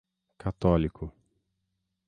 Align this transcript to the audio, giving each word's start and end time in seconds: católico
católico 0.41 1.13